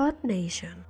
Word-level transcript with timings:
Earth 0.00 0.24
Nation. 0.24 0.86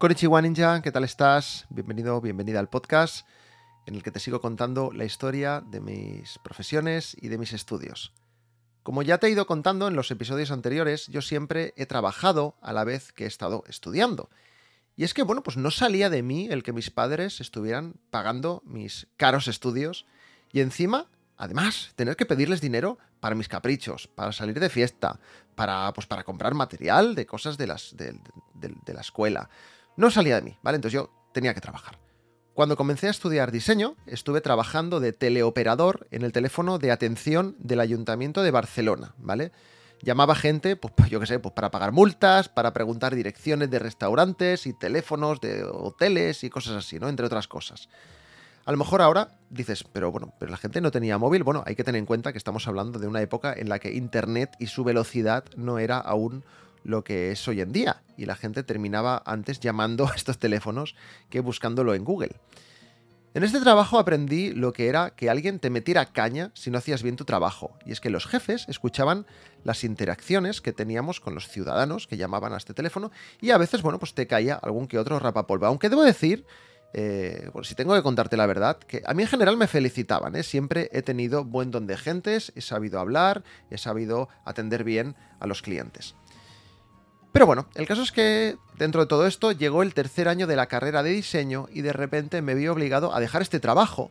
Konnichiwa 0.00 0.42
Ninja, 0.42 0.82
¿qué 0.82 0.90
tal 0.90 1.04
estás? 1.04 1.66
Bienvenido, 1.70 2.20
bienvenida 2.20 2.58
al 2.58 2.68
podcast 2.68 3.28
en 3.86 3.94
el 3.94 4.02
que 4.02 4.10
te 4.10 4.18
sigo 4.18 4.40
contando 4.40 4.90
la 4.92 5.04
historia 5.04 5.60
de 5.60 5.80
mis 5.80 6.40
profesiones 6.40 7.16
y 7.20 7.28
de 7.28 7.38
mis 7.38 7.52
estudios. 7.52 8.12
Como 8.88 9.02
ya 9.02 9.18
te 9.18 9.26
he 9.26 9.30
ido 9.30 9.46
contando 9.46 9.86
en 9.86 9.94
los 9.96 10.10
episodios 10.10 10.50
anteriores, 10.50 11.08
yo 11.08 11.20
siempre 11.20 11.74
he 11.76 11.84
trabajado 11.84 12.56
a 12.62 12.72
la 12.72 12.84
vez 12.84 13.12
que 13.12 13.24
he 13.24 13.26
estado 13.26 13.62
estudiando. 13.68 14.30
Y 14.96 15.04
es 15.04 15.12
que, 15.12 15.24
bueno, 15.24 15.42
pues 15.42 15.58
no 15.58 15.70
salía 15.70 16.08
de 16.08 16.22
mí 16.22 16.48
el 16.50 16.62
que 16.62 16.72
mis 16.72 16.90
padres 16.90 17.42
estuvieran 17.42 17.96
pagando 18.08 18.62
mis 18.64 19.06
caros 19.18 19.46
estudios 19.46 20.06
y 20.52 20.60
encima, 20.60 21.04
además, 21.36 21.92
tener 21.96 22.16
que 22.16 22.24
pedirles 22.24 22.62
dinero 22.62 22.96
para 23.20 23.34
mis 23.34 23.48
caprichos, 23.48 24.08
para 24.08 24.32
salir 24.32 24.58
de 24.58 24.70
fiesta, 24.70 25.20
para, 25.54 25.92
pues, 25.92 26.06
para 26.06 26.24
comprar 26.24 26.54
material 26.54 27.14
de 27.14 27.26
cosas 27.26 27.58
de, 27.58 27.66
las, 27.66 27.94
de, 27.94 28.12
de- 28.54 28.74
de 28.86 28.94
la 28.94 29.02
escuela. 29.02 29.50
No 29.98 30.10
salía 30.10 30.36
de 30.36 30.40
mí, 30.40 30.56
¿vale? 30.62 30.76
Entonces 30.76 30.94
yo 30.98 31.10
tenía 31.34 31.52
que 31.52 31.60
trabajar. 31.60 31.98
Cuando 32.58 32.74
comencé 32.74 33.06
a 33.06 33.10
estudiar 33.10 33.52
diseño, 33.52 33.94
estuve 34.04 34.40
trabajando 34.40 34.98
de 34.98 35.12
teleoperador 35.12 36.08
en 36.10 36.22
el 36.22 36.32
teléfono 36.32 36.80
de 36.80 36.90
atención 36.90 37.54
del 37.60 37.78
Ayuntamiento 37.78 38.42
de 38.42 38.50
Barcelona, 38.50 39.14
¿vale? 39.16 39.52
Llamaba 40.02 40.34
gente, 40.34 40.74
pues 40.74 40.92
yo 41.08 41.20
qué 41.20 41.26
sé, 41.26 41.38
pues 41.38 41.54
para 41.54 41.70
pagar 41.70 41.92
multas, 41.92 42.48
para 42.48 42.72
preguntar 42.72 43.14
direcciones 43.14 43.70
de 43.70 43.78
restaurantes 43.78 44.66
y 44.66 44.72
teléfonos 44.72 45.40
de 45.40 45.62
hoteles 45.62 46.42
y 46.42 46.50
cosas 46.50 46.74
así, 46.74 46.98
¿no? 46.98 47.08
Entre 47.08 47.24
otras 47.24 47.46
cosas. 47.46 47.88
A 48.64 48.72
lo 48.72 48.78
mejor 48.78 49.02
ahora 49.02 49.38
dices, 49.50 49.84
pero 49.84 50.10
bueno, 50.10 50.34
pero 50.40 50.50
la 50.50 50.56
gente 50.56 50.80
no 50.80 50.90
tenía 50.90 51.16
móvil. 51.16 51.44
Bueno, 51.44 51.62
hay 51.64 51.76
que 51.76 51.84
tener 51.84 52.00
en 52.00 52.06
cuenta 52.06 52.32
que 52.32 52.38
estamos 52.38 52.66
hablando 52.66 52.98
de 52.98 53.06
una 53.06 53.22
época 53.22 53.54
en 53.56 53.68
la 53.68 53.78
que 53.78 53.94
Internet 53.94 54.56
y 54.58 54.66
su 54.66 54.82
velocidad 54.82 55.44
no 55.56 55.78
era 55.78 55.98
aún 55.98 56.42
lo 56.88 57.04
que 57.04 57.30
es 57.30 57.46
hoy 57.46 57.60
en 57.60 57.70
día. 57.70 58.02
Y 58.16 58.24
la 58.24 58.34
gente 58.34 58.62
terminaba 58.62 59.22
antes 59.26 59.60
llamando 59.60 60.08
a 60.12 60.14
estos 60.16 60.38
teléfonos 60.38 60.96
que 61.28 61.40
buscándolo 61.40 61.94
en 61.94 62.04
Google. 62.04 62.34
En 63.34 63.44
este 63.44 63.60
trabajo 63.60 63.98
aprendí 63.98 64.52
lo 64.52 64.72
que 64.72 64.88
era 64.88 65.10
que 65.10 65.28
alguien 65.28 65.58
te 65.60 65.68
metiera 65.68 66.06
caña 66.06 66.50
si 66.54 66.70
no 66.70 66.78
hacías 66.78 67.02
bien 67.02 67.16
tu 67.16 67.26
trabajo. 67.26 67.78
Y 67.84 67.92
es 67.92 68.00
que 68.00 68.08
los 68.08 68.26
jefes 68.26 68.64
escuchaban 68.68 69.26
las 69.64 69.84
interacciones 69.84 70.62
que 70.62 70.72
teníamos 70.72 71.20
con 71.20 71.34
los 71.34 71.46
ciudadanos 71.46 72.06
que 72.06 72.16
llamaban 72.16 72.54
a 72.54 72.56
este 72.56 72.72
teléfono 72.72 73.12
y 73.40 73.50
a 73.50 73.58
veces, 73.58 73.82
bueno, 73.82 73.98
pues 73.98 74.14
te 74.14 74.26
caía 74.26 74.54
algún 74.54 74.88
que 74.88 74.98
otro 74.98 75.18
rapapolvo. 75.18 75.66
Aunque 75.66 75.90
debo 75.90 76.02
decir, 76.02 76.46
eh, 76.94 77.50
bueno, 77.52 77.64
si 77.64 77.74
tengo 77.74 77.94
que 77.94 78.02
contarte 78.02 78.38
la 78.38 78.46
verdad, 78.46 78.78
que 78.78 79.02
a 79.04 79.12
mí 79.12 79.22
en 79.22 79.28
general 79.28 79.58
me 79.58 79.66
felicitaban, 79.66 80.34
¿eh? 80.34 80.42
siempre 80.42 80.88
he 80.92 81.02
tenido 81.02 81.44
buen 81.44 81.70
don 81.70 81.86
de 81.86 81.98
gentes, 81.98 82.50
he 82.56 82.62
sabido 82.62 82.98
hablar, 82.98 83.44
he 83.70 83.76
sabido 83.76 84.30
atender 84.46 84.84
bien 84.84 85.16
a 85.38 85.46
los 85.46 85.60
clientes. 85.60 86.14
Pero 87.38 87.46
bueno, 87.46 87.66
el 87.76 87.86
caso 87.86 88.02
es 88.02 88.10
que 88.10 88.56
dentro 88.78 89.00
de 89.00 89.06
todo 89.06 89.24
esto 89.24 89.52
llegó 89.52 89.84
el 89.84 89.94
tercer 89.94 90.26
año 90.26 90.48
de 90.48 90.56
la 90.56 90.66
carrera 90.66 91.04
de 91.04 91.10
diseño 91.10 91.68
y 91.72 91.82
de 91.82 91.92
repente 91.92 92.42
me 92.42 92.56
vi 92.56 92.66
obligado 92.66 93.14
a 93.14 93.20
dejar 93.20 93.42
este 93.42 93.60
trabajo, 93.60 94.10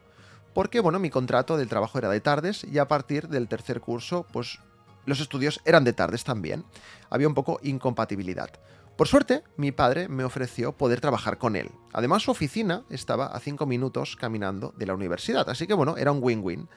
porque 0.53 0.79
bueno, 0.79 0.97
mi 0.97 1.09
contrato 1.09 1.57
del 1.57 1.67
trabajo 1.67 1.97
era 1.97 2.07
de 2.07 2.21
tardes 2.21 2.63
y 2.63 2.77
a 2.77 2.87
partir 2.87 3.27
del 3.27 3.49
tercer 3.49 3.81
curso, 3.81 4.25
pues 4.31 4.59
los 5.05 5.19
estudios 5.19 5.59
eran 5.65 5.83
de 5.83 5.91
tardes 5.91 6.23
también. 6.23 6.63
Había 7.09 7.27
un 7.27 7.33
poco 7.33 7.59
incompatibilidad. 7.63 8.49
Por 8.95 9.09
suerte, 9.09 9.43
mi 9.57 9.73
padre 9.73 10.07
me 10.07 10.23
ofreció 10.23 10.71
poder 10.71 11.01
trabajar 11.01 11.37
con 11.37 11.57
él. 11.57 11.69
Además, 11.91 12.23
su 12.23 12.31
oficina 12.31 12.83
estaba 12.89 13.25
a 13.25 13.41
cinco 13.41 13.65
minutos 13.65 14.15
caminando 14.15 14.73
de 14.77 14.85
la 14.85 14.93
universidad, 14.93 15.49
así 15.49 15.67
que 15.67 15.73
bueno, 15.73 15.97
era 15.97 16.13
un 16.13 16.23
win-win. 16.23 16.69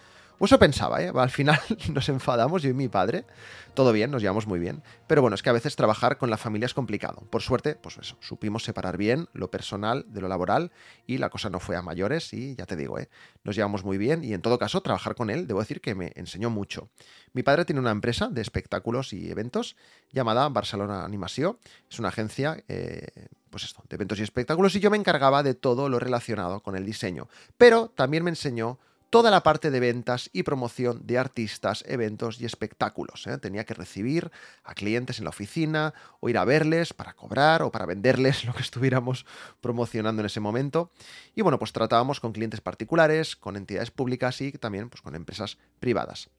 O 0.43 0.47
eso 0.47 0.59
pensaba, 0.59 1.03
¿eh? 1.03 1.13
Al 1.15 1.29
final 1.29 1.61
nos 1.93 2.09
enfadamos, 2.09 2.63
yo 2.63 2.71
y 2.71 2.73
mi 2.73 2.89
padre. 2.89 3.27
Todo 3.75 3.93
bien, 3.93 4.11
nos 4.11 4.23
llevamos 4.23 4.47
muy 4.47 4.59
bien. 4.59 4.83
Pero 5.07 5.21
bueno, 5.21 5.35
es 5.35 5.43
que 5.43 5.51
a 5.51 5.53
veces 5.53 5.77
trabajar 5.77 6.17
con 6.17 6.31
la 6.31 6.39
familia 6.39 6.65
es 6.65 6.73
complicado. 6.73 7.27
Por 7.29 7.43
suerte, 7.43 7.75
pues 7.75 7.99
eso, 7.99 8.17
supimos 8.21 8.65
separar 8.65 8.97
bien 8.97 9.29
lo 9.35 9.51
personal 9.51 10.07
de 10.09 10.23
lo 10.23 10.29
laboral 10.29 10.73
y 11.07 11.19
la 11.19 11.29
cosa 11.29 11.51
no 11.51 11.61
fue 11.61 11.77
a 11.77 11.83
mayores 11.83 12.33
y 12.33 12.55
ya 12.55 12.65
te 12.65 12.75
digo, 12.75 12.99
¿eh? 12.99 13.11
Nos 13.45 13.55
llevamos 13.55 13.85
muy 13.85 13.99
bien 13.99 14.25
y 14.25 14.33
en 14.33 14.41
todo 14.41 14.59
caso, 14.59 14.81
trabajar 14.81 15.15
con 15.15 15.29
él, 15.29 15.47
debo 15.47 15.61
decir 15.61 15.83
que 15.83 15.95
me 15.95 16.13
enseñó 16.17 16.49
mucho. 16.49 16.89
Mi 17.35 17.43
padre 17.43 17.67
tiene 17.67 17.81
una 17.83 17.91
empresa 17.91 18.29
de 18.29 18.41
espectáculos 18.41 19.13
y 19.13 19.31
eventos 19.31 19.77
llamada 20.11 20.49
Barcelona 20.49 21.05
Animació. 21.05 21.59
Es 21.91 21.99
una 21.99 22.09
agencia, 22.09 22.65
eh, 22.67 23.29
pues 23.51 23.65
esto, 23.65 23.85
de 23.91 23.95
eventos 23.95 24.19
y 24.19 24.23
espectáculos 24.23 24.75
y 24.75 24.81
yo 24.81 24.91
me 24.91 24.97
encargaba 24.97 25.43
de 25.43 25.53
todo 25.53 25.91
lo 25.91 25.99
relacionado 25.99 26.63
con 26.63 26.77
el 26.77 26.87
diseño. 26.87 27.29
Pero 27.59 27.91
también 27.95 28.25
me 28.25 28.31
enseñó 28.31 28.79
toda 29.11 29.33
la 29.33 29.43
parte 29.43 29.71
de 29.73 29.81
ventas 29.81 30.31
y 30.33 30.45
promoción 30.45 31.05
de 31.05 31.19
artistas, 31.19 31.85
eventos 31.87 32.41
y 32.41 32.45
espectáculos. 32.45 33.27
¿eh? 33.27 33.39
Tenía 33.39 33.65
que 33.65 33.75
recibir 33.75 34.31
a 34.63 34.75
clientes 34.75 35.19
en 35.19 35.25
la 35.25 35.31
oficina 35.31 35.93
o 36.21 36.29
ir 36.29 36.39
a 36.39 36.45
verles 36.45 36.95
para 36.95 37.15
cobrar 37.15 37.63
o 37.63 37.73
para 37.73 37.87
venderles 37.87 38.45
lo 38.47 38.55
que 38.55 38.63
estuviéramos 38.63 39.27
promocionando 39.61 40.23
en 40.23 40.27
ese 40.27 40.41
momento. 40.41 40.93
Y 41.35 41.43
bueno, 41.43 41.59
pues 41.59 41.73
tratábamos 41.73 42.21
con 42.21 42.33
clientes 42.33 42.61
particulares, 42.61 43.35
con 43.35 43.57
entidades 43.57 43.91
públicas 43.91 44.41
y 44.41 44.53
también 44.53 44.89
pues, 44.89 45.03
con 45.03 45.17
empresas 45.17 45.59
privadas. 45.81 46.31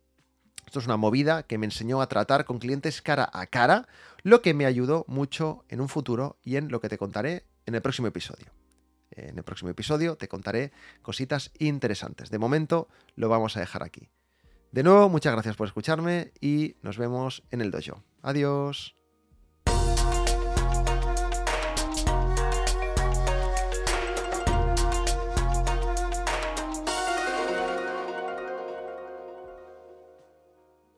Esto 0.66 0.80
es 0.80 0.86
una 0.86 0.98
movida 0.98 1.44
que 1.44 1.58
me 1.58 1.66
enseñó 1.66 2.02
a 2.02 2.08
tratar 2.08 2.46
con 2.46 2.60
clientes 2.60 3.02
cara 3.02 3.30
a 3.34 3.48
cara, 3.48 3.88
lo 4.24 4.42
que 4.42 4.54
me 4.54 4.66
ayudó 4.66 5.04
mucho 5.08 5.66
en 5.68 5.82
un 5.82 5.90
futuro 5.90 6.38
y 6.44 6.56
en 6.56 6.70
lo 6.70 6.80
que 6.80 6.88
te 6.88 6.98
contaré 6.98 7.44
en 7.66 7.76
el 7.76 7.82
próximo 7.82 8.08
episodio. 8.08 8.61
En 9.12 9.38
el 9.38 9.44
próximo 9.44 9.70
episodio 9.70 10.16
te 10.16 10.28
contaré 10.28 10.72
cositas 11.02 11.52
interesantes. 11.60 12.30
De 12.30 12.40
momento 12.40 12.88
lo 13.16 13.30
vamos 13.30 13.58
a 13.58 13.60
dejar 13.60 13.84
aquí. 13.84 14.10
De 14.72 14.84
nuevo, 14.84 15.10
muchas 15.10 15.34
gracias 15.34 15.56
por 15.58 15.68
escucharme 15.68 16.32
y 16.40 16.76
nos 16.82 16.98
vemos 16.98 17.44
en 17.52 17.62
el 17.62 17.72
dojo. 17.72 18.04
Adiós. 18.22 19.01